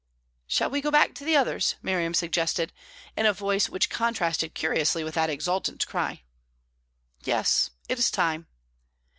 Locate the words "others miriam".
1.37-2.15